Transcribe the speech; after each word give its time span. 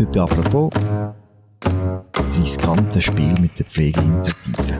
Heute 0.00 0.22
apropos 0.22 0.70
das 1.60 2.40
riskante 2.40 3.02
Spiel 3.02 3.34
mit 3.38 3.58
der 3.58 3.66
Pflegeinitiative. 3.66 4.78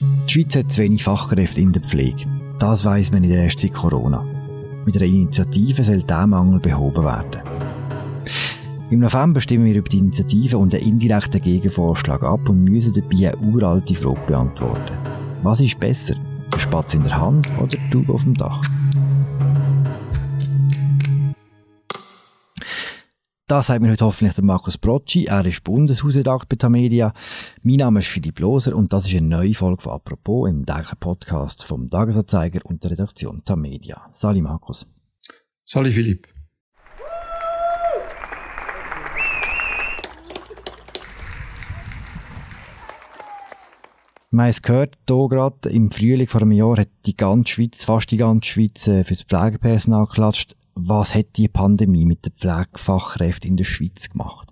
Die 0.00 0.32
Schweiz 0.32 0.56
hat 0.56 0.72
zu 0.72 0.80
wenig 0.80 1.04
Fachkräfte 1.04 1.60
in 1.60 1.72
der 1.72 1.82
Pflege. 1.82 2.24
Das 2.58 2.82
weiss 2.86 3.12
man 3.12 3.24
in 3.24 3.30
der 3.30 3.44
ersten 3.44 3.70
Corona. 3.74 4.24
Mit 4.86 4.96
einer 4.96 5.04
Initiative 5.04 5.84
soll 5.84 6.00
dieser 6.00 6.26
Mangel 6.26 6.60
behoben 6.60 7.04
werden. 7.04 7.42
Im 8.88 9.00
November 9.00 9.42
stimmen 9.42 9.66
wir 9.66 9.74
über 9.74 9.88
die 9.90 9.98
Initiative 9.98 10.56
und 10.56 10.74
einen 10.74 10.84
indirekten 10.84 11.42
Gegenvorschlag 11.42 12.22
ab 12.22 12.48
und 12.48 12.64
müssen 12.64 12.94
dabei 12.94 13.34
eine 13.34 13.52
uralte 13.52 13.94
Frage 13.94 14.20
beantworten. 14.26 14.96
Was 15.42 15.60
ist 15.60 15.78
besser? 15.78 16.14
Der 16.50 16.58
Spatz 16.58 16.94
in 16.94 17.02
der 17.02 17.20
Hand 17.20 17.50
oder 17.58 17.76
die 17.76 17.90
Taube 17.90 18.14
auf 18.14 18.22
dem 18.22 18.32
Dach? 18.32 18.62
Das 23.54 23.68
sagt 23.68 23.82
mir 23.82 23.92
heute 23.92 24.04
hoffentlich 24.04 24.34
der 24.34 24.42
Markus 24.42 24.76
Brocci. 24.76 25.26
Er 25.26 25.46
ist 25.46 25.62
Bundeshausredakteur 25.62 26.48
bei 26.48 26.56
Tamedia. 26.56 27.12
Mein 27.62 27.76
Name 27.76 28.00
ist 28.00 28.08
Philipp 28.08 28.40
Loser 28.40 28.74
und 28.74 28.92
das 28.92 29.06
ist 29.06 29.16
eine 29.16 29.28
neue 29.28 29.54
Folge 29.54 29.80
von 29.80 29.92
Apropos 29.92 30.50
im 30.50 30.66
täglichen 30.66 30.98
Podcast 30.98 31.62
vom 31.62 31.88
Tagesanzeiger 31.88 32.58
und 32.64 32.82
der 32.82 32.90
Redaktion 32.90 33.44
Tamedia. 33.44 34.08
Sali 34.10 34.42
Markus. 34.42 34.88
Sali 35.64 35.92
Philipp. 35.92 36.26
Wir 44.32 44.42
haben 44.42 44.50
es 44.50 44.62
gehört, 44.62 44.98
hier 45.08 45.28
gerade 45.28 45.68
im 45.68 45.92
Frühling 45.92 46.26
vor 46.26 46.42
einem 46.42 46.50
Jahr 46.50 46.78
hat 46.78 46.88
die 47.06 47.16
ganze 47.16 47.52
Schweiz, 47.52 47.84
fast 47.84 48.10
die 48.10 48.16
ganze 48.16 48.48
Schweiz, 48.48 48.88
äh, 48.88 49.04
fürs 49.04 49.22
Pflegepersonal 49.22 50.06
geklatscht 50.06 50.56
was 50.74 51.14
hat 51.14 51.36
die 51.36 51.48
Pandemie 51.48 52.04
mit 52.04 52.26
den 52.26 52.32
Pflegefachkräften 52.32 53.50
in 53.50 53.56
der 53.56 53.64
Schweiz 53.64 54.08
gemacht? 54.10 54.48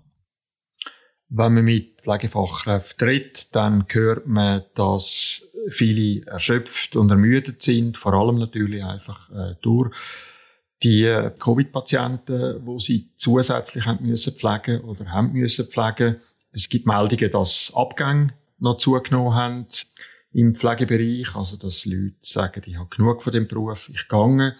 Wenn 1.28 1.54
man 1.54 1.64
mit 1.64 2.02
Pflegefachkräften 2.02 3.08
redet, 3.08 3.54
dann 3.54 3.86
hört 3.88 4.26
man, 4.26 4.64
dass 4.74 5.42
viele 5.68 6.26
erschöpft 6.26 6.96
und 6.96 7.10
ermüdet 7.10 7.62
sind, 7.62 7.96
vor 7.96 8.12
allem 8.12 8.38
natürlich 8.38 8.84
einfach 8.84 9.30
äh, 9.30 9.54
durch 9.62 9.94
die 10.82 11.30
Covid-Patienten, 11.38 12.66
wo 12.66 12.78
sie 12.78 13.10
zusätzlich 13.16 13.86
haben 13.86 14.04
müssen 14.04 14.34
pflegen 14.34 14.80
oder 14.82 15.06
haben 15.12 15.32
müssen 15.32 15.66
pflegen. 15.66 16.16
Es 16.50 16.68
gibt 16.68 16.86
Meldungen, 16.86 17.30
dass 17.30 17.72
Abgänge 17.74 18.34
noch 18.58 18.76
zugenommen 18.76 19.34
haben 19.34 19.66
im 20.32 20.54
Pflegebereich, 20.54 21.36
also 21.36 21.56
dass 21.56 21.86
Leute 21.86 22.16
sagen, 22.20 22.62
ich 22.66 22.76
habe 22.76 22.88
genug 22.88 23.22
von 23.22 23.32
dem 23.32 23.46
Beruf, 23.46 23.90
ich 23.90 24.08
gehe 24.08 24.54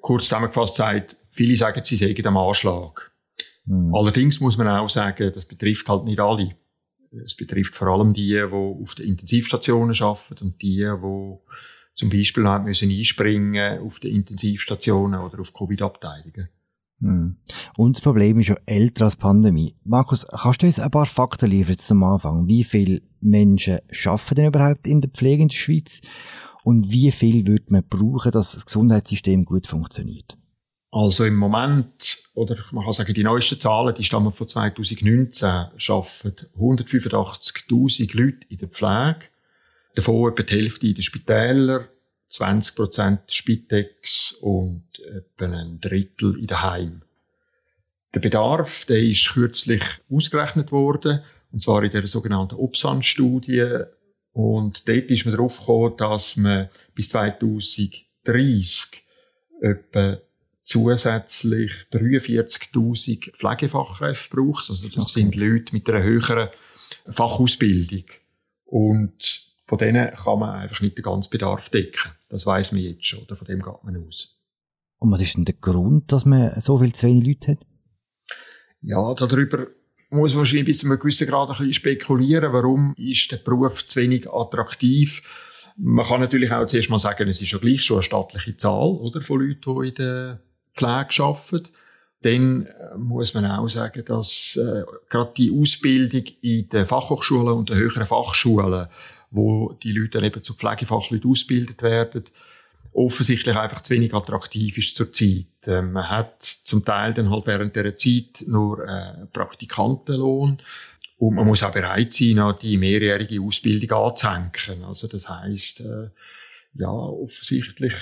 kurz 0.00 0.24
zusammengefasst 0.24 0.76
sagt, 0.76 1.16
viele 1.30 1.56
sagen, 1.56 1.82
sie 1.84 1.96
sägen 1.96 2.26
am 2.26 2.36
Anschlag. 2.36 3.10
Mhm. 3.66 3.94
Allerdings 3.94 4.40
muss 4.40 4.56
man 4.56 4.68
auch 4.68 4.88
sagen, 4.88 5.32
das 5.34 5.46
betrifft 5.46 5.88
halt 5.88 6.04
nicht 6.04 6.20
alle. 6.20 6.56
Es 7.24 7.34
betrifft 7.34 7.74
vor 7.74 7.88
allem 7.88 8.14
die, 8.14 8.28
die 8.28 8.42
auf 8.42 8.94
den 8.94 9.06
Intensivstationen 9.06 9.96
arbeiten 10.00 10.44
und 10.44 10.62
die, 10.62 10.76
die 10.78 11.38
zum 11.94 12.08
Beispiel 12.08 12.46
haben 12.46 12.64
müssen 12.64 12.90
einspringen 12.90 13.80
auf 13.80 14.00
den 14.00 14.14
Intensivstationen 14.14 15.20
oder 15.20 15.40
auf 15.40 15.52
Covid-Abteilungen. 15.52 16.48
Hm. 17.00 17.36
Und 17.76 17.96
das 17.96 18.02
Problem 18.02 18.40
ist 18.40 18.48
ja 18.48 18.56
älter 18.66 19.06
als 19.06 19.16
Pandemie. 19.16 19.74
Markus, 19.84 20.26
kannst 20.26 20.62
du 20.62 20.66
uns 20.66 20.78
ein 20.78 20.90
paar 20.90 21.06
Fakten 21.06 21.50
liefern 21.50 21.78
zum 21.78 22.02
Anfang? 22.02 22.46
Wie 22.46 22.62
viele 22.62 23.00
Menschen 23.20 23.78
arbeiten 24.04 24.34
denn 24.34 24.46
überhaupt 24.46 24.86
in 24.86 25.00
der 25.00 25.10
Pflege 25.10 25.42
in 25.42 25.48
der 25.48 25.56
Schweiz? 25.56 26.00
Und 26.62 26.90
wie 26.90 27.10
viel 27.10 27.46
würde 27.46 27.66
man 27.68 27.84
brauchen, 27.88 28.32
dass 28.32 28.52
das 28.52 28.66
Gesundheitssystem 28.66 29.44
gut 29.44 29.66
funktioniert? 29.66 30.36
Also 30.92 31.24
im 31.24 31.36
Moment, 31.36 32.24
oder 32.34 32.56
man 32.72 32.84
kann 32.84 32.92
sagen, 32.92 33.14
die 33.14 33.22
neuesten 33.22 33.60
Zahlen, 33.60 33.94
die 33.94 34.02
stammen 34.02 34.32
von 34.32 34.48
2019, 34.48 35.48
arbeiten 35.48 36.46
185.000 36.58 38.16
Leute 38.16 38.46
in 38.48 38.58
der 38.58 38.68
Pflege, 38.68 39.26
davon 39.94 40.32
etwa 40.32 40.42
die 40.42 40.52
Hälfte 40.52 40.88
in 40.88 40.94
den 40.94 41.02
Spitälern, 41.02 41.86
20% 42.28 43.18
Spitex 43.28 44.32
und 44.40 44.84
etwa 44.98 45.46
ein 45.46 45.80
Drittel 45.80 46.38
in 46.38 46.46
den 46.48 46.62
Heimen. 46.62 47.02
Der 48.14 48.20
Bedarf, 48.20 48.84
der 48.86 49.00
ist 49.00 49.28
kürzlich 49.28 49.82
ausgerechnet 50.10 50.72
worden, 50.72 51.20
und 51.52 51.62
zwar 51.62 51.84
in 51.84 51.90
der 51.90 52.06
sogenannten 52.06 52.56
Opsan-Studie 52.56 53.84
und 54.32 54.88
dort 54.88 55.10
ist 55.10 55.24
man 55.24 55.34
darauf 55.34 55.58
gekommen, 55.58 55.96
dass 55.96 56.36
man 56.36 56.68
bis 56.94 57.08
2030 57.10 59.04
etwa 59.60 60.18
zusätzlich 60.62 61.72
43.000 61.92 63.32
Pflegefachkräfte 63.32 64.36
braucht. 64.36 64.70
Also 64.70 64.88
das 64.88 65.10
okay. 65.10 65.20
sind 65.20 65.34
Leute 65.34 65.72
mit 65.74 65.88
einer 65.88 66.02
höheren 66.02 66.48
Fachausbildung. 67.08 68.04
Und 68.64 69.50
von 69.66 69.78
denen 69.78 70.14
kann 70.14 70.38
man 70.38 70.50
einfach 70.50 70.80
nicht 70.80 70.96
den 70.96 71.02
ganzen 71.02 71.30
Bedarf 71.30 71.68
decken. 71.70 72.12
Das 72.28 72.46
weiß 72.46 72.72
man 72.72 72.82
jetzt 72.82 73.04
schon, 73.04 73.22
oder 73.24 73.34
von 73.36 73.46
dem 73.46 73.62
geht 73.62 73.84
man 73.84 74.06
aus. 74.06 74.40
Und 74.98 75.10
was 75.10 75.20
ist 75.20 75.36
denn 75.36 75.44
der 75.44 75.56
Grund, 75.56 76.12
dass 76.12 76.24
man 76.24 76.60
so 76.60 76.78
viel 76.78 76.94
zu 76.94 77.06
wenig 77.06 77.26
Leute 77.26 77.52
hat? 77.52 77.66
Ja, 78.80 79.12
darüber 79.14 79.66
muss 80.10 80.36
wahrscheinlich 80.36 80.66
bis 80.66 80.78
zu 80.80 80.86
einem 80.86 80.98
gewissen 80.98 81.26
Grad 81.26 81.50
ein 81.50 81.56
bisschen 81.56 81.72
spekulieren, 81.72 82.52
warum 82.52 82.94
ist 82.96 83.30
der 83.32 83.38
Beruf 83.38 83.86
zu 83.86 84.00
wenig 84.00 84.28
attraktiv. 84.30 85.22
Man 85.76 86.04
kann 86.04 86.20
natürlich 86.20 86.52
auch 86.52 86.66
zuerst 86.66 86.90
mal 86.90 86.98
sagen, 86.98 87.28
es 87.28 87.40
ist 87.40 87.52
ja 87.52 87.58
gleich 87.58 87.82
schon 87.82 87.98
eine 87.98 88.02
stattliche 88.02 88.56
Zahl, 88.56 88.88
oder, 88.88 89.22
von 89.22 89.40
Leuten, 89.40 89.80
die 89.80 89.88
in 89.88 89.94
der 89.94 90.40
Pflege 90.74 91.24
arbeiten. 91.24 91.68
Dann 92.22 92.66
äh, 92.66 92.98
muss 92.98 93.32
man 93.32 93.46
auch 93.46 93.68
sagen, 93.68 94.04
dass 94.04 94.56
äh, 94.56 94.82
gerade 95.08 95.32
die 95.36 95.50
Ausbildung 95.50 96.24
in 96.42 96.68
den 96.68 96.86
Fachhochschulen 96.86 97.54
und 97.54 97.70
den 97.70 97.78
höheren 97.78 98.04
Fachschulen, 98.04 98.88
wo 99.30 99.72
die 99.82 99.92
Leute 99.92 100.18
dann 100.18 100.24
eben 100.24 100.42
zu 100.42 100.54
Pflegefachleuten 100.54 101.30
ausgebildet 101.30 101.82
werden, 101.82 102.24
offensichtlich 102.92 103.56
einfach 103.56 103.80
zu 103.80 103.94
wenig 103.94 104.14
attraktiv 104.14 104.76
ist 104.78 104.96
zur 104.96 105.12
Zeit. 105.12 105.46
Ähm, 105.66 105.92
man 105.92 106.08
hat 106.08 106.42
zum 106.42 106.84
Teil 106.84 107.14
dann 107.14 107.30
halt 107.30 107.46
während 107.46 107.76
der 107.76 107.96
Zeit 107.96 108.44
nur 108.46 108.86
äh, 108.86 109.26
Praktikantenlohn 109.32 110.58
und 111.18 111.34
man 111.34 111.46
muss 111.46 111.62
auch 111.62 111.72
bereit 111.72 112.12
sein, 112.12 112.36
noch 112.36 112.58
die 112.58 112.78
mehrjährige 112.78 113.40
Ausbildung 113.40 114.06
anzuhängen. 114.06 114.84
Also 114.84 115.06
das 115.06 115.28
heißt, 115.28 115.80
äh, 115.80 116.08
ja, 116.74 116.90
offensichtlich 116.90 117.94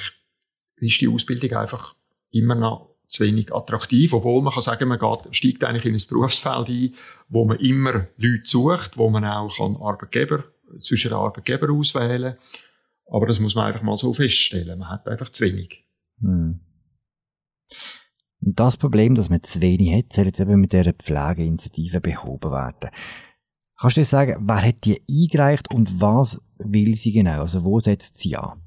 ist 0.77 1.01
die 1.01 1.09
Ausbildung 1.09 1.59
einfach 1.59 1.95
immer 2.31 2.55
noch 2.55 2.89
zu 3.09 3.25
wenig 3.25 3.55
attraktiv, 3.55 4.13
obwohl 4.13 4.43
man 4.43 4.53
kann 4.53 4.63
sagen, 4.63 4.89
man 4.89 4.99
geht, 4.99 5.35
steigt 5.35 5.65
eigentlich 5.65 5.87
in 5.87 5.95
ein 5.95 6.03
Berufsfeld 6.09 6.69
ein, 6.69 6.95
wo 7.29 7.45
man 7.45 7.59
immer 7.59 8.07
Leute 8.19 8.43
sucht, 8.45 8.99
wo 8.99 9.09
man 9.09 9.25
auch 9.25 9.51
kann 9.51 9.77
Arbeitgeber 9.77 10.45
zwischen 10.81 11.09
den 11.09 11.19
Arbeitgeber 11.19 11.73
auswählen 11.73 12.37
kann 12.37 12.68
aber 13.11 13.27
das 13.27 13.41
muss 13.41 13.55
man 13.55 13.67
einfach 13.67 13.83
mal 13.83 13.97
so 13.97 14.13
feststellen. 14.13 14.79
Man 14.79 14.91
hat 14.91 15.09
einfach 15.09 15.31
zu 15.31 15.45
wenig. 15.45 15.85
Hm. 16.21 16.61
Und 18.41 18.61
das 18.61 18.77
Problem, 18.77 19.15
dass 19.15 19.31
man 19.31 19.43
zu 19.43 19.61
wenig 19.61 19.93
hat, 19.95 20.13
soll 20.13 20.27
jetzt 20.27 20.41
eben 20.41 20.61
mit 20.61 20.73
dieser 20.73 20.93
Pflegeinitiative 20.93 22.01
behoben 22.01 22.51
werden. 22.51 22.91
Kannst 23.81 23.97
du 23.97 24.01
dir 24.01 24.07
sagen, 24.07 24.45
wer 24.47 24.63
hat 24.63 24.85
die 24.85 25.03
eingereicht 25.09 25.73
und 25.73 26.01
was 26.01 26.41
will 26.59 26.95
sie 26.95 27.13
genau? 27.13 27.41
Also 27.41 27.65
wo 27.65 27.79
setzt 27.79 28.19
sie 28.19 28.37
an? 28.37 28.61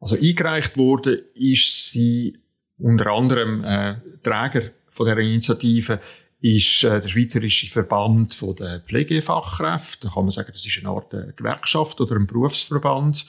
Also 0.00 0.16
eingereicht 0.16 0.76
wurde 0.76 1.14
ist 1.34 1.90
sie 1.90 2.38
unter 2.78 3.06
anderem 3.08 3.64
äh, 3.64 3.96
Träger 4.22 4.70
von 4.90 5.06
der 5.06 5.18
Initiative 5.18 6.00
ist 6.40 6.84
äh, 6.84 7.00
der 7.00 7.08
Schweizerische 7.08 7.66
Verband 7.66 8.40
der 8.58 8.80
Pflegefachkräfte. 8.80 10.06
Da 10.06 10.14
kann 10.14 10.24
man 10.24 10.32
sagen, 10.32 10.50
das 10.52 10.64
ist 10.64 10.78
eine 10.78 10.88
Art 10.88 11.12
äh, 11.12 11.32
Gewerkschaft 11.34 12.00
oder 12.00 12.16
ein 12.16 12.26
Berufsverband. 12.26 13.26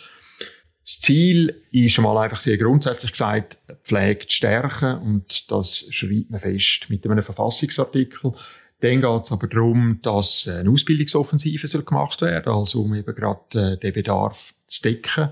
Das 0.84 1.02
Ziel 1.02 1.62
ist 1.72 1.94
schon 1.94 2.03
mal 2.03 2.18
einfach 2.18 2.40
sehr 2.40 2.58
grundsätzlich 2.58 3.12
gesagt, 3.12 3.60
Pflege 3.83 4.25
zu 4.28 4.38
stärken 4.38 4.98
und 5.00 5.51
das 5.51 5.88
schreibt 5.92 6.31
man 6.31 6.39
fest 6.39 6.89
mit 6.89 7.06
einem 7.06 7.22
Verfassungsartikel. 7.22 8.33
Dann 8.81 9.01
geht 9.01 9.24
es 9.24 9.31
aber 9.31 9.48
darum, 9.48 10.00
dass 10.01 10.48
eine 10.48 10.69
Ausbildungsoffensive 10.69 11.68
soll 11.68 11.83
gemacht 11.83 12.22
werden 12.22 12.54
also 12.54 12.83
um 12.83 12.95
eben 12.95 13.13
gerade 13.13 13.74
äh, 13.74 13.78
den 13.78 13.94
Bedarf 13.94 14.54
zu 14.68 14.81
decken 14.83 15.30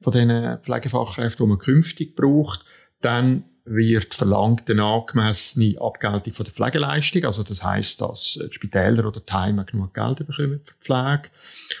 von 0.00 0.12
den 0.12 0.58
Pflegefachkräften, 0.58 1.46
die 1.46 1.48
man 1.48 1.58
künftig 1.58 2.16
braucht. 2.16 2.64
Dann 3.00 3.44
wird 3.64 4.14
verlangt 4.14 4.68
eine 4.70 4.84
angemessene 4.84 5.80
Abgeltung 5.80 6.32
von 6.32 6.44
der 6.44 6.52
Pflegeleistung. 6.52 7.24
Also 7.24 7.42
das 7.42 7.62
heißt, 7.62 8.00
dass 8.00 8.38
die 8.42 8.52
Spitäler 8.52 9.06
oder 9.06 9.20
die 9.20 9.32
Heime 9.32 9.64
genug 9.64 9.94
Geld 9.94 10.18
bekommen 10.18 10.60
für 10.64 10.74
die 10.74 10.84
Pflege. 10.84 11.30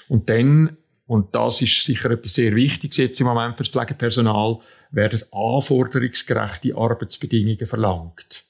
Und 0.08 0.28
dann, 0.28 0.76
und 1.06 1.34
das 1.34 1.60
ist 1.60 1.84
sicher 1.84 2.10
etwas 2.10 2.34
sehr 2.34 2.54
Wichtiges 2.54 2.98
jetzt 2.98 3.20
im 3.20 3.26
Moment 3.26 3.56
für 3.56 3.64
das 3.64 3.72
Pflegepersonal, 3.72 4.58
werden 4.90 5.22
anforderungsgerechte 5.32 6.76
Arbeitsbedingungen 6.76 7.66
verlangt. 7.66 8.44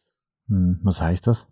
Hm, 0.48 0.80
was 0.82 1.00
heißt 1.00 1.26
das? 1.26 1.46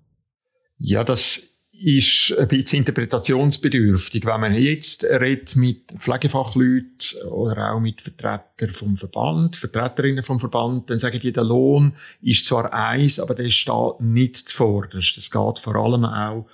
Ja, 0.79 1.05
das 1.05 1.50
ist 1.83 2.37
ein 2.39 2.47
bisschen 2.47 2.81
interpretationsbedürftig. 2.81 4.27
Wenn 4.27 4.41
man 4.41 4.55
jetzt 4.55 5.03
redet 5.05 5.57
mit 5.57 5.93
Pflegefachleuten 5.99 7.23
oder 7.31 7.73
auch 7.73 7.81
mit 7.81 8.03
Vertretern 8.03 8.71
vom 8.71 8.97
Verband, 8.97 9.57
Vertreterinnen 9.57 10.23
vom 10.23 10.39
Verband, 10.39 10.91
dann 10.91 10.99
sagen 10.99 11.19
die, 11.21 11.33
der 11.33 11.45
Lohn 11.45 11.95
ist 12.21 12.47
zwar 12.47 12.73
eins, 12.73 13.19
aber 13.19 13.35
der 13.35 13.49
steht 13.49 14.01
nicht 14.01 14.37
zuvorderst. 14.37 15.17
Es 15.17 15.31
geht 15.31 15.59
vor 15.59 15.75
allem 15.77 16.05
auch 16.05 16.47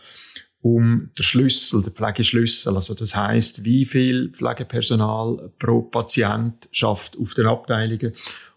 um 0.63 1.11
den 1.17 1.23
Schlüssel, 1.23 1.83
den 1.83 1.93
Pflegeschlüssel. 1.93 2.75
Also 2.75 2.95
das 2.95 3.15
heißt, 3.15 3.65
wie 3.65 3.85
viel 3.85 4.31
Pflegepersonal 4.31 5.51
pro 5.59 5.83
Patient 5.83 6.69
schafft 6.73 7.17
auf 7.19 7.35
den 7.35 7.47
Abteilungen 7.47 8.13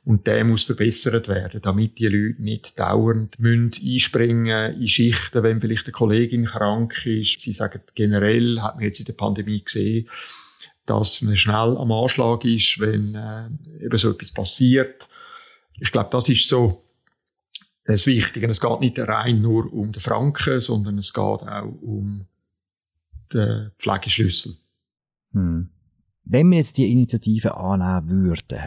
und 0.06 0.26
der 0.26 0.44
muss 0.44 0.64
verbessert 0.64 1.28
werden, 1.28 1.62
damit 1.62 2.00
die 2.00 2.08
Leute 2.08 2.42
nicht 2.42 2.80
dauernd 2.80 3.40
müssen 3.40 3.74
einspringen 3.84 4.74
in 4.74 4.88
Schichten, 4.88 5.44
wenn 5.44 5.62
vielleicht 5.62 5.86
eine 5.86 5.92
Kollegin 5.92 6.46
krank 6.46 7.06
ist. 7.06 7.42
Sie 7.42 7.54
sagen 7.54 7.82
generell, 7.94 8.60
hat 8.62 8.76
man 8.76 8.86
jetzt 8.86 9.00
in 9.00 9.06
der 9.06 9.14
Pandemie 9.14 9.64
gesehen, 9.64 10.08
dass 10.88 11.22
man 11.22 11.36
schnell 11.36 11.78
am 11.78 11.92
Anschlag 11.92 12.44
ist, 12.46 12.80
wenn 12.80 13.14
äh, 13.14 13.86
eben 13.86 13.98
so 14.00 14.10
etwas 14.10 14.32
passiert. 14.32 15.08
Ich 15.80 15.92
glaube, 15.92 16.10
das 16.12 16.28
ist 16.30 16.50
so 16.50 16.84
das 17.90 18.06
Wichtige. 18.06 18.48
Es 18.48 18.62
geht 18.62 18.80
nicht 18.80 19.00
rein 19.00 19.42
nur 19.42 19.72
um 19.74 19.92
den 19.92 20.00
Franken, 20.00 20.62
sondern 20.62 20.98
es 20.98 21.14
geht 21.14 21.24
auch 21.24 21.66
um 21.82 22.26
den 23.34 23.72
Pflegeschlüssel. 23.80 24.56
Hm. 25.34 25.70
Wenn 26.24 26.50
wir 26.52 26.60
jetzt 26.60 26.78
die 26.78 26.92
Initiative 26.92 27.58
annehmen 27.58 28.10
würden, 28.10 28.60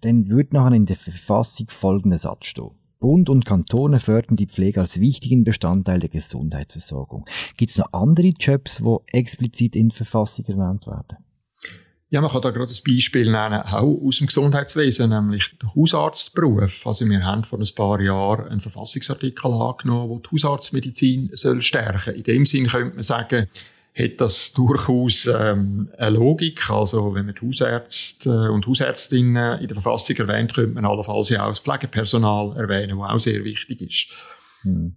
dann 0.00 0.30
würde 0.30 0.54
nachher 0.54 0.74
in 0.74 0.86
der 0.86 0.96
Verfassung 0.96 1.68
folgender 1.68 2.18
Satz 2.18 2.46
stehen. 2.46 2.70
Bund 2.98 3.30
und 3.30 3.46
Kantone 3.46 3.98
fördern 3.98 4.36
die 4.36 4.46
Pflege 4.46 4.80
als 4.80 5.00
wichtigen 5.00 5.44
Bestandteil 5.44 6.00
der 6.00 6.10
Gesundheitsversorgung. 6.10 7.26
Gibt 7.56 7.70
es 7.70 7.78
noch 7.78 7.92
andere 7.92 8.32
Jobs, 8.38 8.78
die 8.78 8.96
explizit 9.18 9.74
in 9.74 9.88
der 9.88 9.96
Verfassung 9.96 10.44
erwähnt 10.46 10.86
werden? 10.86 11.18
Ja, 12.12 12.20
man 12.20 12.28
kann 12.28 12.42
da 12.42 12.50
gerade 12.50 12.72
ein 12.72 12.92
Beispiel 12.92 13.30
nennen, 13.30 13.62
auch 13.62 14.02
aus 14.04 14.18
dem 14.18 14.26
Gesundheitswesen, 14.26 15.10
nämlich 15.10 15.56
der 15.62 15.72
Hausarztberuf. 15.76 16.84
Also 16.84 17.08
wir 17.08 17.24
haben 17.24 17.44
vor 17.44 17.60
ein 17.60 17.68
paar 17.76 18.00
Jahren 18.00 18.48
einen 18.48 18.60
Verfassungsartikel 18.60 19.52
angenommen, 19.52 20.10
der 20.10 20.18
die 20.28 20.32
Hausarztmedizin 20.32 21.30
soll 21.34 21.62
stärken. 21.62 22.16
In 22.16 22.24
dem 22.24 22.44
Sinn 22.44 22.66
könnte 22.66 22.96
man 22.96 23.04
sagen, 23.04 23.46
hat 23.96 24.20
das 24.20 24.52
durchaus 24.52 25.26
ähm, 25.26 25.88
eine 25.98 26.16
Logik. 26.16 26.68
Also 26.68 27.14
wenn 27.14 27.26
man 27.26 27.34
die 27.36 27.46
Hausärzte 27.46 28.50
und 28.50 28.66
Hausärztinnen 28.66 29.60
in 29.60 29.68
der 29.68 29.80
Verfassung 29.80 30.16
erwähnt, 30.16 30.54
könnte 30.54 30.74
man 30.74 30.84
allenfalls 30.84 31.28
ja 31.28 31.44
auch 31.44 31.50
das 31.50 31.60
Pflegepersonal 31.60 32.56
erwähnen, 32.56 32.98
was 32.98 33.10
auch 33.10 33.20
sehr 33.20 33.44
wichtig 33.44 33.80
ist. 33.82 34.08
Hm. 34.62 34.96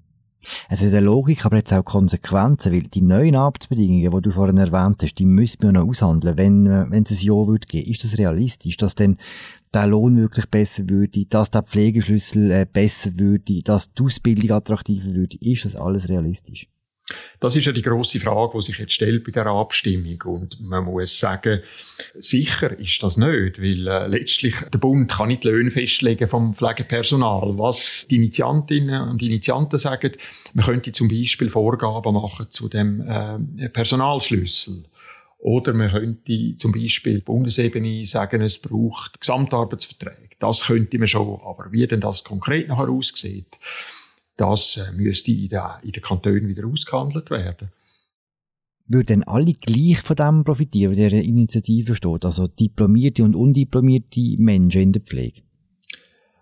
Also 0.69 0.89
der 0.89 1.01
Logik, 1.01 1.45
aber 1.45 1.57
jetzt 1.57 1.73
auch 1.73 1.85
Konsequenzen, 1.85 2.71
weil 2.71 2.83
die 2.83 3.01
neuen 3.01 3.35
Arbeitsbedingungen, 3.35 4.11
die 4.11 4.21
du 4.21 4.31
vorhin 4.31 4.57
erwähnt 4.57 5.01
hast, 5.01 5.15
die 5.15 5.25
müssen 5.25 5.61
wir 5.61 5.71
noch 5.71 5.87
aushandeln, 5.87 6.37
wenn, 6.37 6.65
wenn 6.91 7.03
es 7.03 7.11
ein 7.11 7.17
Ja 7.19 7.33
würde 7.33 7.67
geben. 7.67 7.89
Ist 7.89 8.03
das 8.03 8.17
realistisch, 8.17 8.77
dass 8.77 8.95
denn 8.95 9.17
der 9.73 9.87
Lohn 9.87 10.17
wirklich 10.17 10.49
besser 10.49 10.87
würde, 10.89 11.25
dass 11.25 11.51
der 11.51 11.63
Pflegeschlüssel 11.63 12.51
äh, 12.51 12.67
besser 12.71 13.17
würde, 13.17 13.63
dass 13.63 13.93
die 13.93 14.03
Ausbildung 14.03 14.51
attraktiver 14.51 15.13
würde? 15.13 15.37
Ist 15.41 15.65
das 15.65 15.75
alles 15.75 16.09
realistisch? 16.09 16.67
Das 17.39 17.55
ist 17.55 17.65
ja 17.65 17.73
die 17.73 17.81
große 17.81 18.19
Frage, 18.19 18.57
die 18.57 18.65
sich 18.65 18.77
jetzt 18.77 18.93
stellt 18.93 19.25
bei 19.25 19.31
der 19.31 19.47
Abstimmung. 19.47 20.21
Und 20.25 20.61
man 20.61 20.85
muss 20.85 21.19
sagen, 21.19 21.59
sicher 22.15 22.77
ist 22.79 23.03
das 23.03 23.17
nicht, 23.17 23.61
weil 23.61 23.87
äh, 23.87 24.07
letztlich 24.07 24.55
der 24.73 24.79
Bund 24.79 25.11
kann 25.11 25.27
nicht 25.27 25.43
Löhne 25.43 25.69
festlegen 25.69 26.29
vom 26.29 26.53
Pflegepersonal. 26.53 27.57
Was 27.57 28.07
die 28.09 28.15
Initiantinnen 28.15 29.09
und 29.09 29.21
Initianten 29.21 29.77
sagen, 29.77 30.13
man 30.53 30.65
könnte 30.65 30.93
zum 30.93 31.09
Beispiel 31.09 31.49
Vorgaben 31.49 32.13
machen 32.13 32.47
zu 32.49 32.69
dem 32.69 33.01
äh, 33.01 33.69
Personalschlüssel. 33.69 34.85
Oder 35.39 35.73
man 35.73 35.91
könnte 35.91 36.55
zum 36.55 36.71
Beispiel 36.71 37.19
Bundesebene 37.19 38.05
sagen, 38.05 38.41
es 38.41 38.59
braucht 38.59 39.19
Gesamtarbeitsverträge. 39.19 40.29
Das 40.39 40.67
könnte 40.67 40.97
man 40.97 41.09
schon. 41.09 41.41
Aber 41.45 41.69
wie 41.73 41.85
denn 41.85 41.99
das 41.99 42.23
konkret 42.23 42.69
nachher 42.69 42.87
aussieht, 42.87 43.57
das 44.37 44.77
äh, 44.77 44.91
müsste 44.95 45.31
in 45.31 45.49
den, 45.49 45.61
in 45.83 45.91
den 45.91 46.03
Kantonen 46.03 46.47
wieder 46.47 46.67
ausgehandelt 46.67 47.29
werden. 47.29 47.71
Würden 48.87 49.05
denn 49.05 49.23
alle 49.23 49.53
gleich 49.53 50.01
von 50.01 50.15
dem 50.15 50.43
profitieren, 50.43 50.95
der 50.95 51.13
Initiative 51.13 51.95
steht? 51.95 52.25
Also 52.25 52.47
diplomierte 52.47 53.23
und 53.23 53.35
undiplomierte 53.35 54.35
Menschen 54.37 54.81
in 54.81 54.91
der 54.91 55.01
Pflege? 55.01 55.41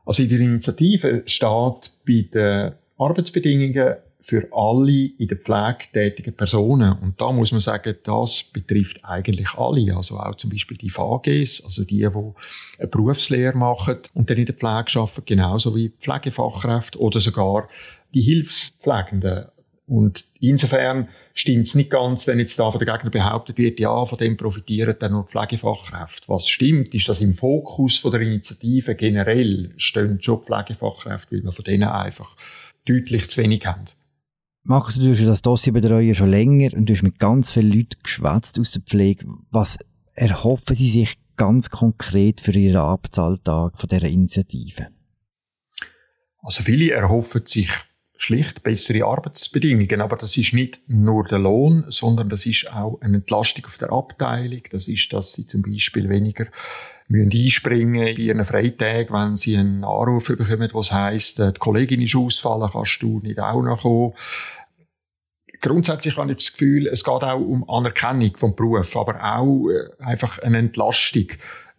Also 0.06 0.24
in 0.24 0.30
der 0.30 0.40
Initiative 0.40 1.24
steht 1.26 1.92
bei 2.06 2.30
den 2.34 2.74
Arbeitsbedingungen 2.98 3.96
für 4.22 4.48
alle 4.52 5.10
in 5.18 5.28
der 5.28 5.38
Pflege 5.38 5.92
tätigen 5.92 6.34
Personen. 6.34 6.94
Und 6.94 7.20
da 7.20 7.32
muss 7.32 7.52
man 7.52 7.60
sagen, 7.60 7.96
das 8.04 8.44
betrifft 8.44 9.04
eigentlich 9.04 9.54
alle. 9.56 9.96
Also 9.96 10.18
auch 10.18 10.36
zum 10.36 10.52
Beispiel 10.52 10.78
die 10.78 10.90
VGs, 10.90 11.66
also 11.66 11.84
die, 11.84 11.98
die 11.98 12.06
eine 12.06 12.88
Berufslehre 12.88 13.58
machen 13.58 13.98
und 14.14 14.30
dann 14.30 14.38
in 14.38 14.46
der 14.46 14.56
Pflege 14.56 15.00
arbeiten, 15.00 15.26
genauso 15.26 15.76
wie 15.76 15.90
Pflegefachkräfte 15.90 17.00
oder 17.00 17.20
sogar 17.20 17.68
die 18.14 18.22
Hilfspflegenden. 18.22 19.46
Und 19.88 20.24
insofern 20.40 21.10
stimmt 21.34 21.68
es 21.68 21.76
nicht 21.76 21.90
ganz, 21.90 22.26
wenn 22.26 22.40
jetzt 22.40 22.58
da 22.58 22.72
von 22.72 22.80
der 22.80 22.94
Gegner 22.94 23.10
behauptet 23.10 23.58
wird, 23.58 23.80
ja, 23.80 24.06
von 24.06 24.18
dem 24.18 24.38
profitieren 24.38 24.96
dann 25.00 25.12
nur 25.12 25.26
Pflegefachkräfte. 25.26 26.30
Was 26.30 26.48
stimmt, 26.48 26.94
ist, 26.94 27.10
dass 27.10 27.20
im 27.20 27.34
Fokus 27.34 27.98
von 27.98 28.12
der 28.12 28.22
Initiative 28.22 28.96
generell 28.96 29.74
stehen 29.76 30.22
schon 30.22 30.44
Pflegefachkräfte, 30.44 31.36
weil 31.36 31.44
wir 31.44 31.52
von 31.52 31.66
denen 31.66 31.90
einfach 31.90 32.38
deutlich 32.86 33.30
zu 33.30 33.42
wenig 33.42 33.66
haben. 33.66 33.88
Markus, 34.64 34.96
du 34.96 35.10
hast 35.10 35.26
das 35.26 35.42
Dossier 35.42 35.74
betreuen 35.74 36.14
schon 36.14 36.30
länger 36.30 36.74
und 36.76 36.88
du 36.88 36.94
hast 36.94 37.02
mit 37.02 37.18
ganz 37.18 37.52
vielen 37.52 37.72
Leuten 37.72 37.98
geschwätzt 38.04 38.60
aus 38.60 38.72
der 38.72 38.84
Pflege. 38.84 39.26
Was 39.50 39.78
erhoffen 40.16 40.76
sie 40.76 40.90
sich 40.90 41.18
ganz 41.36 41.72
konkret 41.72 42.42
für 42.42 42.52
ihren 42.52 42.78
Arbeitsalltag 42.78 43.80
von 43.80 43.90
dieser 43.90 44.08
Initiative? 44.08 44.88
Also 46.44 46.62
viele 46.64 46.92
erhoffen 46.92 47.46
sich 47.46 47.70
schlicht 48.22 48.62
bessere 48.62 49.06
Arbeitsbedingungen. 49.06 50.00
Aber 50.00 50.16
das 50.16 50.38
ist 50.38 50.54
nicht 50.54 50.82
nur 50.88 51.24
der 51.24 51.40
Lohn, 51.40 51.86
sondern 51.88 52.30
das 52.30 52.46
ist 52.46 52.72
auch 52.72 53.02
eine 53.02 53.18
Entlastung 53.18 53.66
auf 53.66 53.78
der 53.78 53.92
Abteilung. 53.92 54.62
Das 54.72 54.88
ist, 54.88 55.12
dass 55.12 55.34
sie 55.34 55.48
zum 55.48 55.64
Beispiel 55.64 56.08
weniger 56.08 56.46
müssen 57.08 57.32
einspringen 57.34 58.08
in 58.08 58.18
ihren 58.18 58.46
Freitag, 58.46 59.12
wenn 59.12 59.38
sie 59.38 59.58
einen 59.58 59.84
Anruf 59.84 60.28
bekommen, 60.28 60.70
was 60.74 60.92
heisst, 60.92 61.40
äh, 61.40 61.52
die 61.52 61.60
Kollegin 61.60 62.02
ist 62.02 62.16
ausfallen, 62.16 62.70
kannst 62.72 63.02
du 63.02 63.20
nicht 63.24 63.40
auch 63.40 63.62
noch 63.64 63.82
kommen. 63.82 64.14
Grundsätzlich 65.60 66.16
habe 66.18 66.32
ich 66.32 66.38
das 66.38 66.52
Gefühl, 66.52 66.88
es 66.88 67.04
geht 67.04 67.24
auch 67.24 67.40
um 67.40 67.68
Anerkennung 67.70 68.36
vom 68.38 68.56
Beruf, 68.56 68.96
aber 68.96 69.20
auch 69.24 69.68
äh, 69.70 70.04
einfach 70.04 70.40
eine 70.40 70.60
Entlastung. 70.60 71.28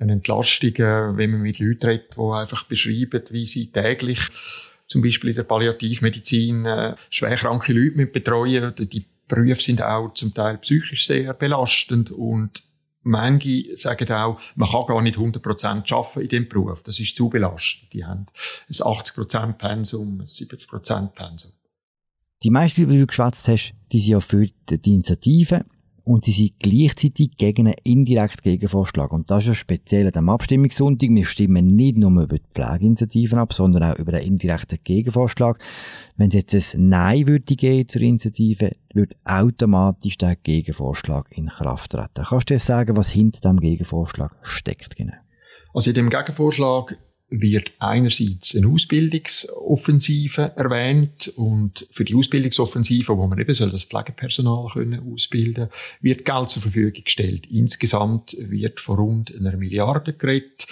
Eine 0.01 0.15
Entlastung, 0.15 0.75
äh, 0.75 1.17
wenn 1.17 1.31
man 1.31 1.43
mit 1.43 1.61
Leuten 1.61 1.87
redet, 1.87 2.17
die 2.17 2.21
einfach 2.21 2.65
beschreiben, 2.65 3.23
wie 3.31 3.47
sie 3.47 3.71
täglich 3.71 4.21
zum 4.93 5.03
Beispiel 5.03 5.31
in 5.31 5.37
der 5.37 5.45
Palliativmedizin 5.45 6.67
äh, 6.67 6.95
schwerkranke 7.11 7.73
Leute 7.73 7.97
mit 7.97 8.13
betreuen. 8.13 8.73
Die 8.77 9.07
Berufe 9.27 9.63
sind 9.63 9.83
auch 9.83 10.13
zum 10.15 10.35
Teil 10.35 10.59
psychisch 10.59 11.07
sehr 11.07 11.33
belastend 11.35 12.11
und 12.11 12.63
Manche 13.05 13.77
sagen 13.77 14.13
auch, 14.13 14.39
man 14.55 14.69
kann 14.69 14.87
gar 14.87 15.03
nicht 15.03 15.19
100% 15.19 15.93
arbeiten 15.93 16.21
in 16.21 16.29
diesem 16.29 16.49
Beruf. 16.49 16.85
Das 16.85 17.01
ist 17.01 17.17
zu 17.17 17.29
belastend. 17.29 17.93
Die 17.93 18.05
haben 18.05 18.27
ein 18.69 18.75
80% 18.75 19.55
Pensum, 19.55 20.21
ein 20.21 20.27
70% 20.27 21.09
Pensum. 21.09 21.51
Die 22.45 22.51
meisten, 22.51 22.89
die 22.89 22.99
du 23.01 23.07
geschwätzt 23.09 23.49
hast, 23.49 23.75
die 23.91 24.01
sind 24.01 24.11
ja 24.11 24.21
für 24.21 24.47
die 24.47 24.93
Initiative 24.93 25.65
und 26.05 26.25
sie 26.25 26.33
sind 26.33 26.59
gleichzeitig 26.59 27.37
gegen 27.37 27.67
einen 27.67 27.77
indirekten 27.85 28.43
Gegenvorschlag. 28.43 29.13
Und 29.13 29.31
das 29.31 29.45
ist 29.45 29.49
ja 29.49 29.55
speziell 29.55 30.07
an 30.07 30.13
dem 30.13 30.29
Abstimmungssonntag. 30.29 31.11
Wir 31.11 31.25
stimmen 31.25 31.77
nicht 31.77 31.97
nur 31.97 32.11
über 32.11 32.39
die 32.39 32.45
Pflegeinitiativen 32.55 33.39
ab, 33.39 33.53
sondern 33.53 33.85
auch 33.85 33.99
über 33.99 34.15
einen 34.15 34.27
indirekten 34.27 34.79
Gegenvorschlag. 34.83 35.59
Wenn 36.17 36.29
es 36.29 36.35
jetzt 36.35 36.75
ein 36.75 36.89
Nein 36.89 37.27
würde 37.27 37.55
geben 37.55 37.89
zur 37.89 38.03
Initiative, 38.03 38.73
würde 38.93 39.17
automatisch 39.25 40.19
der 40.19 40.37
Gegenvorschlag 40.37 41.27
in 41.31 41.47
Kraft 41.47 41.93
treten. 41.93 42.25
Kannst 42.29 42.51
du 42.51 42.55
dir 42.55 42.61
sagen, 42.61 42.97
was 42.97 43.11
hinter 43.11 43.41
dem 43.41 43.61
Gegenvorschlag 43.61 44.35
steckt 44.43 44.97
genau? 44.97 45.15
Also 45.75 45.91
in 45.91 45.95
dem 45.95 46.11
Gegenvorschlag 46.11 46.99
wird 47.33 47.73
einerseits 47.79 48.55
eine 48.55 48.69
Ausbildungsoffensive 48.69 50.53
erwähnt 50.55 51.33
und 51.37 51.87
für 51.91 52.05
die 52.05 52.15
Ausbildungsoffensive, 52.15 53.17
wo 53.17 53.27
man 53.27 53.39
eben 53.39 53.55
soll 53.55 53.71
das 53.71 53.85
Pflegepersonal 53.85 54.69
können 54.73 55.13
ausbilden, 55.13 55.69
wird 56.01 56.25
Geld 56.25 56.51
zur 56.51 56.63
Verfügung 56.63 57.03
gestellt. 57.05 57.47
Insgesamt 57.51 58.37
wird 58.39 58.81
von 58.81 58.97
rund 58.99 59.35
einer 59.35 59.57
Milliarde 59.57 60.13
geredet. 60.13 60.67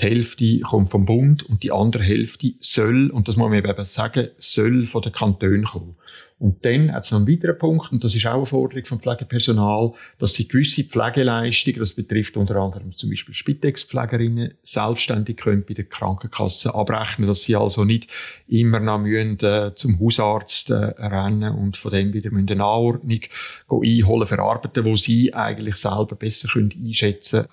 die 0.00 0.04
Hälfte 0.04 0.60
kommt 0.60 0.90
vom 0.90 1.04
Bund 1.04 1.42
und 1.42 1.62
die 1.64 1.72
andere 1.72 2.04
Hälfte 2.04 2.54
soll, 2.60 3.10
und 3.10 3.26
das 3.26 3.36
muss 3.36 3.50
man 3.50 3.58
eben 3.58 3.84
sagen, 3.84 4.28
soll 4.38 4.86
von 4.86 5.02
den 5.02 5.12
Kantonen 5.12 5.64
kommen. 5.64 5.96
Und 6.38 6.64
dann 6.64 6.92
hat 6.92 7.04
es 7.04 7.10
noch 7.10 7.18
einen 7.18 7.28
weiteren 7.28 7.58
Punkt, 7.58 7.90
und 7.90 8.04
das 8.04 8.14
ist 8.14 8.24
auch 8.26 8.36
eine 8.36 8.46
Forderung 8.46 8.84
vom 8.84 9.00
Pflegepersonal, 9.00 9.92
dass 10.18 10.34
sie 10.34 10.46
gewisse 10.46 10.84
Pflegeleistungen, 10.84 11.80
das 11.80 11.94
betrifft 11.94 12.36
unter 12.36 12.56
anderem 12.56 12.94
zum 12.94 13.10
Beispiel 13.10 13.34
Spitex-Pflegerinnen, 13.34 14.54
selbstständig 14.62 15.36
können 15.38 15.64
bei 15.66 15.74
der 15.74 15.86
Krankenkasse 15.86 16.74
abrechnen, 16.74 17.26
dass 17.26 17.42
sie 17.42 17.56
also 17.56 17.84
nicht 17.84 18.08
immer 18.46 18.78
noch 18.78 19.00
müssen, 19.00 19.40
äh, 19.40 19.74
zum 19.74 19.98
Hausarzt 19.98 20.70
äh, 20.70 20.74
rennen 20.74 21.54
und 21.56 21.76
von 21.76 21.90
dem 21.90 22.12
wieder 22.12 22.30
müssen 22.30 22.50
eine 22.50 22.62
Anordnung 22.64 23.20
einholen, 23.68 24.26
verarbeiten, 24.28 24.84
wo 24.84 24.94
sie 24.94 25.34
eigentlich 25.34 25.74
selber 25.74 26.14
besser 26.14 26.48
können 26.48 26.72
einschätzen 26.72 27.46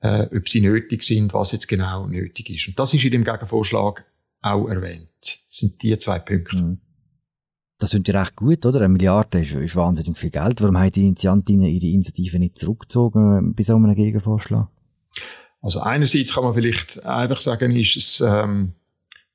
können, 0.00 0.30
äh, 0.30 0.36
ob 0.36 0.48
sie 0.48 0.60
nötig 0.60 1.02
sind, 1.02 1.34
was 1.34 1.50
jetzt 1.50 1.66
genau 1.66 2.06
nötig 2.06 2.48
ist. 2.50 2.68
Und 2.68 2.78
das 2.78 2.94
ist 2.94 3.02
in 3.02 3.10
dem 3.10 3.24
Gegenvorschlag 3.24 4.04
auch 4.40 4.68
erwähnt. 4.68 5.08
Das 5.20 5.38
sind 5.48 5.82
die 5.82 5.98
zwei 5.98 6.20
Punkte. 6.20 6.56
Mhm. 6.56 6.80
Das 7.80 7.90
sind 7.90 8.06
ja 8.08 8.20
recht 8.20 8.36
gut, 8.36 8.64
oder? 8.66 8.80
Eine 8.80 8.90
Milliarde 8.90 9.40
ist, 9.40 9.52
ist 9.52 9.74
wahnsinnig 9.74 10.18
viel 10.18 10.30
Geld. 10.30 10.60
Warum 10.60 10.78
haben 10.78 10.92
die 10.92 11.06
Initiantinnen 11.06 11.66
ihre 11.66 11.86
Initiative 11.86 12.38
nicht 12.38 12.58
zurückgezogen 12.58 13.54
bei 13.54 13.62
so 13.62 13.74
einem 13.74 13.94
Gegenvorschlag? 13.94 14.68
Also 15.62 15.80
einerseits 15.80 16.34
kann 16.34 16.44
man 16.44 16.54
vielleicht 16.54 17.04
einfach 17.04 17.38
sagen, 17.38 17.74
ist 17.74 17.96
es 17.96 18.20
ähm, 18.20 18.72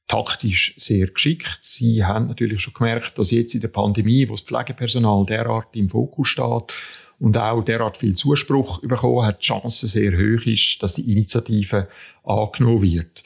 taktisch 0.07 0.75
sehr 0.77 1.07
geschickt. 1.07 1.59
Sie 1.63 2.03
haben 2.03 2.27
natürlich 2.27 2.61
schon 2.61 2.75
gemerkt, 2.75 3.17
dass 3.17 3.31
jetzt 3.31 3.55
in 3.55 3.61
der 3.61 3.67
Pandemie, 3.69 4.27
wo 4.29 4.33
das 4.33 4.41
Pflegepersonal 4.41 5.25
derart 5.25 5.75
im 5.75 5.89
Fokus 5.89 6.27
steht 6.29 6.79
und 7.19 7.37
auch 7.37 7.63
derart 7.63 7.97
viel 7.97 8.15
Zuspruch 8.15 8.81
bekommen 8.81 9.25
hat, 9.25 9.41
die 9.41 9.45
Chance 9.45 9.87
sehr 9.87 10.13
hoch 10.13 10.45
ist, 10.45 10.83
dass 10.83 10.95
die 10.95 11.11
Initiative 11.11 11.87
angenommen 12.23 12.83
wird. 12.83 13.23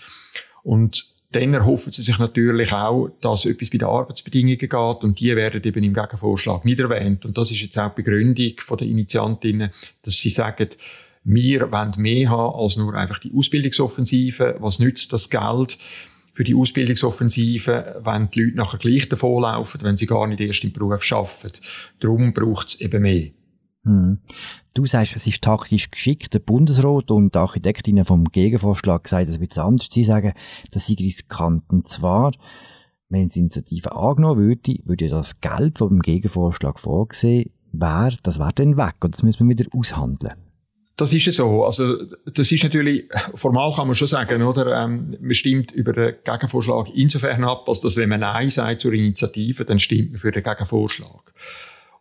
Und 0.64 1.19
dann 1.32 1.54
erhoffen 1.54 1.92
sie 1.92 2.02
sich 2.02 2.18
natürlich 2.18 2.74
auch, 2.74 3.10
dass 3.22 3.46
etwas 3.46 3.70
bei 3.70 3.78
den 3.78 3.88
Arbeitsbedingungen 3.88 4.58
geht 4.58 4.74
und 4.74 5.20
die 5.20 5.36
werden 5.36 5.62
eben 5.64 5.84
im 5.84 5.94
Gegenvorschlag 5.94 6.66
nicht 6.66 6.80
erwähnt. 6.80 7.24
Und 7.24 7.38
das 7.38 7.52
ist 7.52 7.62
jetzt 7.62 7.78
auch 7.78 7.94
die 7.94 8.02
Begründung 8.02 8.56
der 8.80 8.88
Initiantinnen, 8.88 9.72
dass 10.04 10.16
sie 10.16 10.32
sagen, 10.32 10.70
wir 11.24 11.72
wollen 11.72 11.94
mehr 11.98 12.30
haben 12.30 12.60
als 12.60 12.78
nur 12.78 12.96
einfach 12.96 13.20
die 13.20 13.32
Ausbildungsoffensive. 13.36 14.56
Was 14.60 14.80
nützt 14.80 15.14
das 15.14 15.30
Geld 15.30 15.78
für 16.34 16.44
die 16.44 16.56
Ausbildungsoffensive, 16.56 18.02
wenn 18.04 18.32
die 18.32 18.44
Leute 18.46 18.58
nachher 18.58 18.80
gleich 18.80 19.08
davonlaufen, 19.10 19.82
wenn 19.84 19.98
sie 19.98 20.08
gar 20.08 20.26
nicht 20.26 20.42
erst 20.42 20.64
im 20.64 20.74
Beruf 20.74 21.12
arbeiten? 21.12 21.52
Darum 22.00 22.34
braucht 22.34 22.70
es 22.70 22.82
eben 22.82 23.04
mehr. 23.04 23.30
Hm. 23.90 24.20
Du 24.76 24.86
sagst, 24.86 25.16
es 25.16 25.26
ist 25.26 25.42
taktisch 25.42 25.90
geschickt. 25.90 26.36
Der 26.36 26.40
Bundesrat 26.40 27.10
und 27.10 27.34
die 27.34 27.40
Architektinnen 27.40 28.06
vom 28.06 28.26
Gegenvorschlag 28.26 29.04
gesagt, 29.04 29.30
es 29.30 29.40
wird 29.40 29.58
anders. 29.58 29.88
Sie 29.92 30.06
sagen, 30.06 30.34
das 30.72 30.86
sei 30.86 30.96
riskant. 31.00 31.64
Und 31.70 31.88
zwar, 31.88 32.32
wenn 33.10 33.28
die 33.28 33.40
Initiative 33.40 33.96
angenommen 33.96 34.40
würde, 34.40 34.76
würde 34.86 35.10
das 35.10 35.42
Geld, 35.42 35.82
das 35.82 35.90
beim 35.90 36.02
Gegenvorschlag 36.02 36.80
vorgesehen 36.80 37.52
wäre, 37.72 38.16
das 38.22 38.38
wäre 38.38 38.54
dann 38.54 38.78
weg. 38.78 38.96
Und 39.02 39.16
das 39.16 39.24
müssen 39.24 39.50
wir 39.50 39.58
wieder 39.58 39.70
aushandeln. 39.76 40.36
Das 40.96 41.12
ist 41.12 41.34
so. 41.34 41.66
Also, 41.66 41.98
das 42.32 42.52
ist 42.52 42.64
natürlich, 42.64 43.06
formal 43.34 43.74
kann 43.74 43.88
man 43.88 43.96
schon 43.96 44.08
sagen, 44.08 44.44
oder? 44.44 44.84
Ähm, 44.84 45.18
man 45.20 45.34
stimmt 45.34 45.72
über 45.72 45.94
den 45.94 46.16
Gegenvorschlag 46.24 46.90
insofern 46.94 47.44
ab, 47.44 47.68
als 47.68 47.82
dass, 47.82 47.98
wenn 47.98 48.10
man 48.10 48.20
Nein 48.20 48.52
sagt 48.52 48.82
zur 48.82 48.94
Initiative, 48.94 49.66
dann 49.66 49.80
stimmt 49.80 50.12
man 50.12 50.20
für 50.20 50.32
den 50.32 50.44
Gegenvorschlag. 50.44 51.34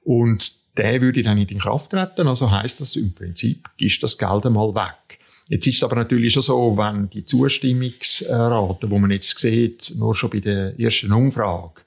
Und 0.02 0.67
der 0.78 1.00
würde 1.00 1.22
dann 1.22 1.36
nicht 1.36 1.50
in 1.50 1.58
Kraft 1.58 1.90
treten. 1.90 2.28
Also 2.28 2.50
heißt 2.50 2.80
das 2.80 2.96
im 2.96 3.12
Prinzip, 3.12 3.68
ist 3.78 4.02
das 4.02 4.16
Geld 4.16 4.46
einmal 4.46 4.74
weg. 4.74 5.18
Jetzt 5.48 5.66
ist 5.66 5.76
es 5.76 5.82
aber 5.82 5.96
natürlich 5.96 6.32
schon 6.32 6.42
so, 6.42 6.76
wenn 6.76 7.08
die 7.10 7.24
Zustimmungsrate, 7.24 8.90
wo 8.90 8.98
man 8.98 9.10
jetzt 9.10 9.38
sieht, 9.38 9.92
nur 9.96 10.14
schon 10.14 10.30
bei 10.30 10.40
der 10.40 10.78
ersten 10.78 11.12
Umfrage, 11.12 11.82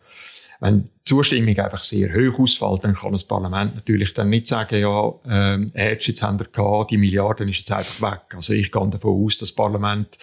wenn 0.59 0.83
die 0.83 0.89
Zustimmung 1.05 1.57
einfach 1.57 1.81
sehr 1.81 2.13
hoch 2.13 2.39
ausfällt, 2.39 2.83
dann 2.83 2.95
kann 2.95 3.11
das 3.11 3.23
Parlament 3.23 3.75
natürlich 3.75 4.13
dann 4.13 4.29
nicht 4.29 4.47
sagen, 4.47 4.79
ja, 4.79 5.13
ähm, 5.25 5.71
jetzt 5.73 6.21
haben 6.21 6.39
wir 6.39 6.47
gehabt, 6.47 6.91
die 6.91 6.97
Milliarden 6.97 7.49
ist 7.49 7.57
jetzt 7.57 7.71
einfach 7.71 8.11
weg. 8.11 8.35
Also 8.35 8.53
ich 8.53 8.71
gehe 8.71 8.89
davon 8.89 9.25
aus, 9.25 9.37
dass 9.37 9.49
das 9.49 9.55
Parlament 9.55 10.17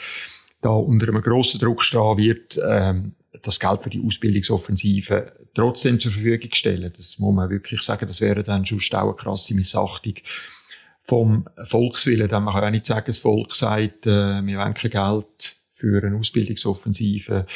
da 0.61 0.71
unter 0.71 1.09
einem 1.09 1.23
grossen 1.23 1.61
Druck 1.61 1.85
stehen 1.85 2.17
wird, 2.19 2.61
ähm, 2.69 3.15
das 3.43 3.61
Geld 3.61 3.83
für 3.83 3.91
die 3.91 4.05
Ausbildungsoffensive 4.05 5.33
trotzdem 5.55 6.01
zur 6.01 6.13
Verfügung 6.13 6.53
stellen. 6.53 6.93
Das 6.97 7.19
muss 7.19 7.35
man 7.35 7.51
wirklich 7.51 7.83
sagen, 7.83 8.07
das 8.07 8.21
wäre 8.21 8.43
dann 8.43 8.67
schon 8.67 8.81
auch 8.93 9.03
eine 9.05 9.15
krasse 9.15 9.55
Missachtung 9.55 10.15
vom 11.03 11.49
Volkswillen. 11.65 12.29
Denn 12.29 12.43
man 12.43 12.55
kann 12.55 12.65
auch 12.65 12.71
nicht 12.71 12.85
sagen, 12.85 13.07
das 13.07 13.19
Volk 13.19 13.55
sagt, 13.55 14.07
äh, 14.07 14.45
wir 14.45 14.59
wollen 14.59 14.75
kein 14.75 14.91
Geld 14.91 15.57
für 15.75 16.05
eine 16.05 16.17
Ausbildungsoffensive, 16.17 17.47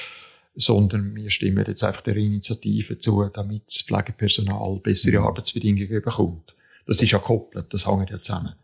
sondern 0.55 1.15
wir 1.15 1.31
stimmen 1.31 1.65
jetzt 1.67 1.85
einfach 1.85 2.03
der 2.03 2.17
Initiative 2.17 2.99
zu, 2.99 3.29
damit 3.33 3.67
das 3.67 3.83
Pflegepersonal 3.83 4.81
bessere 4.81 5.21
mhm. 5.21 5.27
Arbeitsbedingungen 5.27 6.03
bekommt. 6.03 6.55
Das 6.87 7.01
ist 7.01 7.11
ja 7.11 7.19
gekoppelt, 7.19 7.73
das 7.73 7.87
hängt 7.87 8.11
ja 8.11 8.21
zusammen. 8.21 8.55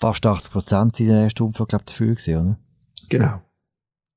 Fast 0.00 0.24
80 0.24 0.52
Prozent 0.52 0.96
sind 0.96 1.06
in 1.06 1.12
der 1.14 1.22
ersten 1.24 1.42
Umfrage, 1.42 1.68
glaube 1.68 1.84
ich, 1.86 1.92
dafür 1.92 2.14
gewesen, 2.14 2.36
oder? 2.36 2.58
Genau. 3.08 3.42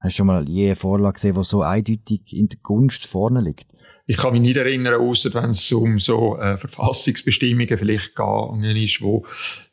Hast 0.02 0.16
du 0.16 0.18
schon 0.18 0.28
mal 0.28 0.50
je 0.50 0.66
eine 0.66 0.76
Vorlage 0.76 1.14
gesehen, 1.14 1.36
die 1.36 1.44
so 1.44 1.62
eindeutig 1.62 2.22
in 2.34 2.50
der 2.50 2.60
Gunst 2.62 3.06
vorne 3.06 3.40
liegt? 3.40 3.68
Ich 4.08 4.18
kann 4.18 4.34
mich 4.34 4.42
nicht 4.42 4.58
erinnern, 4.58 5.00
außer 5.00 5.34
wenn 5.36 5.52
es 5.52 5.72
um 5.72 6.00
so 6.00 6.38
äh, 6.38 6.58
Verfassungsbestimmungen 6.58 7.78
vielleicht 7.78 8.16
gegangen 8.16 8.76
ist, 8.76 9.02
wo 9.02 9.26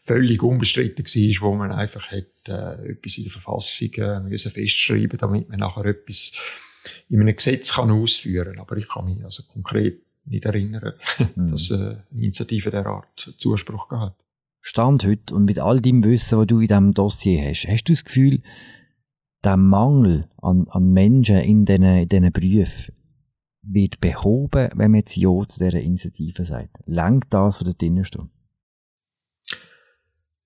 völlig 0.03 0.43
unbestritten 0.43 1.05
war, 1.05 1.49
wo 1.49 1.55
man 1.55 1.73
einfach 1.73 2.11
hätte, 2.11 2.53
äh, 2.53 2.93
etwas 2.93 3.17
in 3.17 3.25
der 3.25 3.33
Verfassung 3.33 3.89
äh, 3.95 4.21
müssen 4.21 4.53
festschreiben 4.53 5.19
damit 5.19 5.49
man 5.49 5.61
nachher 5.61 5.87
etwas 5.87 6.33
in 7.09 7.21
einem 7.21 7.35
Gesetz 7.35 7.73
kann 7.73 7.91
ausführen 7.91 8.53
kann. 8.53 8.61
Aber 8.61 8.77
ich 8.77 8.89
kann 8.89 9.07
mich 9.07 9.25
also 9.25 9.43
konkret 9.45 10.03
nicht 10.27 10.45
erinnern, 10.45 10.93
mhm. 11.35 11.51
dass 11.51 11.71
äh, 11.71 11.75
eine 11.75 12.05
Initiative 12.13 12.71
der 12.71 12.87
Art 12.87 13.35
Zuspruch 13.39 13.89
gehabt 13.89 14.23
Stand 14.61 15.05
heute 15.05 15.35
und 15.35 15.47
mit 15.47 15.59
all 15.59 15.81
dem 15.81 16.05
Wissen, 16.05 16.39
was 16.39 16.47
du 16.47 16.61
in 16.61 16.69
diesem 16.69 16.93
Dossier 16.93 17.49
hast, 17.49 17.67
hast 17.67 17.85
du 17.85 17.93
das 17.93 18.05
Gefühl, 18.05 18.43
der 19.45 19.57
Mangel 19.57 20.29
an, 20.43 20.67
an 20.69 20.93
Menschen 20.93 21.39
in 21.39 21.65
diesen, 21.65 22.09
diesen 22.09 22.33
Berufen 22.33 22.95
wird 23.63 24.01
behoben, 24.01 24.71
wenn 24.75 24.91
man 24.91 25.01
jetzt 25.01 25.17
Ja 25.17 25.31
zu 25.47 25.59
dieser 25.59 25.81
Initiative 25.81 26.45
sagt? 26.45 26.77
Längt 26.87 27.27
das 27.31 27.59
von 27.59 27.67
der 27.67 27.87
Innenstunde? 27.87 28.31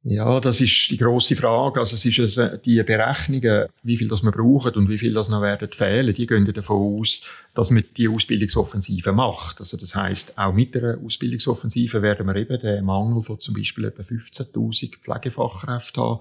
Ja, 0.04 0.40
das 0.40 0.60
ist 0.60 0.90
die 0.90 0.96
große 0.96 1.36
Frage. 1.36 1.78
Also 1.78 1.94
es 1.94 2.04
ist 2.04 2.18
also 2.18 2.56
die 2.56 2.82
Berechnungen, 2.82 3.68
wie 3.84 3.96
viel 3.96 4.08
das 4.08 4.24
wir 4.24 4.32
brauchen 4.32 4.74
und 4.74 4.88
wie 4.88 4.98
viel 4.98 5.12
das 5.12 5.28
noch 5.28 5.42
werden 5.42 5.70
fehlen, 5.70 6.12
die 6.12 6.26
gehen 6.26 6.52
davon 6.52 6.98
aus, 6.98 7.22
dass 7.54 7.70
man 7.70 7.84
die 7.96 8.08
Ausbildungsoffensive 8.08 9.12
macht. 9.12 9.60
Also 9.60 9.76
das 9.76 9.94
heißt, 9.94 10.38
auch 10.38 10.52
mit 10.52 10.74
der 10.74 10.98
Ausbildungsoffensive 10.98 12.02
werden 12.02 12.26
wir 12.26 12.34
eben 12.34 12.60
den 12.60 12.84
Mangel 12.84 13.22
von 13.22 13.38
zum 13.38 13.54
Beispiel 13.54 13.84
etwa 13.84 14.02
15.000 14.02 14.98
Pflegefachkräften 14.98 16.02
haben 16.02 16.20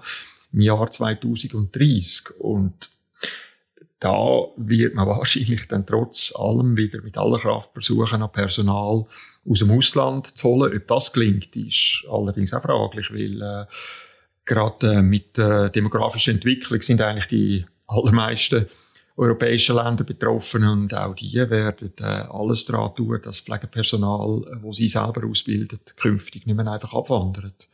im 0.53 0.61
Jahr 0.61 0.89
2030. 0.89 2.39
Und 2.39 2.89
da 3.99 4.45
wird 4.57 4.95
man 4.95 5.07
wahrscheinlich 5.07 5.67
dann 5.67 5.85
trotz 5.85 6.33
allem 6.35 6.75
wieder 6.77 7.01
mit 7.01 7.17
aller 7.17 7.39
Kraft 7.39 7.73
versuchen, 7.73 8.19
noch 8.19 8.31
Personal 8.31 9.05
aus 9.49 9.59
dem 9.59 9.71
Ausland 9.71 10.27
zu 10.27 10.49
holen. 10.49 10.75
Ob 10.75 10.87
das 10.87 11.13
gelingt, 11.13 11.55
ist 11.55 12.05
allerdings 12.09 12.53
auch 12.53 12.61
fraglich, 12.61 13.11
weil 13.11 13.41
äh, 13.41 13.65
gerade 14.45 14.93
äh, 14.93 15.01
mit 15.01 15.37
der 15.37 15.69
demografischen 15.69 16.35
Entwicklung 16.35 16.81
sind 16.81 17.01
eigentlich 17.01 17.27
die 17.27 17.65
allermeisten 17.87 18.67
europäischen 19.17 19.75
Länder 19.75 20.03
betroffen 20.03 20.67
und 20.67 20.93
auch 20.93 21.13
die 21.13 21.33
werden 21.33 21.91
äh, 21.99 22.03
alles 22.03 22.65
daran 22.65 22.95
tun, 22.95 23.19
dass 23.23 23.41
Pflegepersonal, 23.41 24.43
äh, 24.43 24.63
wo 24.63 24.73
sie 24.73 24.89
selber 24.89 25.27
ausbildet, 25.27 25.95
künftig 25.97 26.45
nicht 26.45 26.55
mehr 26.55 26.67
einfach 26.67 26.93
abwandert. 26.93 27.67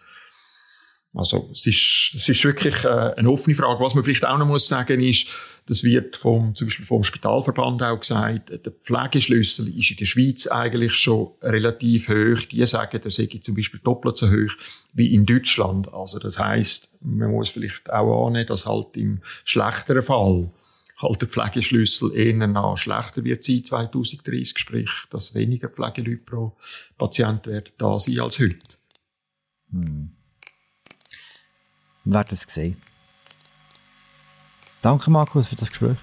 Also 1.18 1.50
es 1.52 1.66
ist, 1.66 2.12
es 2.16 2.30
ist 2.30 2.44
wirklich 2.44 2.84
äh, 2.84 3.14
eine 3.18 3.32
offene 3.32 3.56
Frage. 3.56 3.84
Was 3.84 3.96
man 3.96 4.04
vielleicht 4.04 4.26
auch 4.26 4.38
noch 4.38 4.46
muss 4.46 4.68
sagen 4.68 5.02
ist, 5.02 5.28
das 5.66 5.84
wird 5.84 6.16
vom, 6.16 6.54
zum 6.56 6.68
Beispiel 6.68 6.86
vom 6.86 7.04
Spitalverband 7.04 7.82
auch 7.82 8.00
gesagt, 8.00 8.52
der 8.52 8.72
Pflegeschlüssel 8.72 9.68
ist 9.78 9.90
in 9.92 9.98
der 9.98 10.06
Schweiz 10.06 10.46
eigentlich 10.46 10.94
schon 10.94 11.32
relativ 11.42 12.08
hoch. 12.08 12.42
Die 12.52 12.66
sagen, 12.68 13.02
der 13.02 13.12
sei 13.12 13.28
zum 13.42 13.56
Beispiel 13.56 13.80
doppelt 13.84 14.16
so 14.16 14.28
hoch 14.28 14.54
wie 14.94 15.14
in 15.14 15.26
Deutschland. 15.26 15.92
Also 15.92 16.20
das 16.20 16.38
heißt, 16.38 17.00
man 17.02 17.32
muss 17.32 17.50
vielleicht 17.50 17.90
auch 17.92 18.28
annehmen, 18.28 18.48
dass 18.48 18.68
halt 18.68 18.96
im 18.96 19.22
schlechteren 19.44 20.04
Fall 20.04 20.52
halt 20.98 21.22
der 21.22 21.30
Pflegeschlüssel 21.30 22.16
eher 22.16 22.48
noch 22.48 22.78
schlechter 22.78 23.24
wird 23.24 23.44
sein 23.44 23.64
2030, 23.64 24.58
sprich, 24.58 24.90
dass 25.10 25.34
weniger 25.34 25.70
Pflegeleute 25.70 26.24
pro 26.24 26.54
Patient 26.98 27.48
werden 27.48 27.74
da 27.78 28.00
sein 28.00 28.20
als 28.20 28.40
heute. 28.40 28.58
Hm. 29.72 30.17
Wir 32.08 32.14
werden 32.14 32.38
es 32.42 32.54
sehen. 32.54 32.78
Danke, 34.82 35.12
Markus, 35.12 35.50
für 35.50 35.56
das 35.58 35.70
Gespräch. 35.70 35.98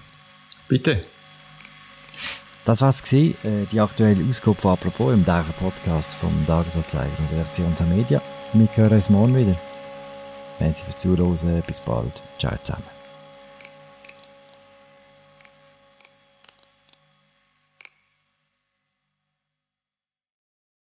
Bitte. 0.67 1.03
Das 2.63 2.81
war 2.81 2.89
es, 2.89 3.11
äh, 3.11 3.33
die 3.71 3.79
aktuelle 3.79 4.23
Ausgabe 4.29 4.57
von 4.57 4.71
«Apropos» 4.73 5.13
im 5.13 5.25
täglichen 5.25 5.53
Podcast 5.53 6.13
vom 6.13 6.45
Tagesanzeiger 6.45 7.09
und 7.17 7.31
der 7.31 7.39
Redaktion 7.39 7.73
der 7.73 7.87
Media. 7.87 8.21
Wir 8.53 8.67
hören 8.75 8.93
uns 8.93 9.09
morgen 9.09 9.35
wieder. 9.35 9.59
Wenn 10.59 10.73
Sie 10.75 10.85
für 10.85 10.95
Zuhören, 10.95 11.63
bis 11.65 11.81
bald. 11.81 12.21
Ciao 12.37 12.55
zusammen. 12.63 12.94